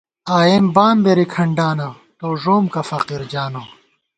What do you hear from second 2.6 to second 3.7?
کہ فقیر جانہ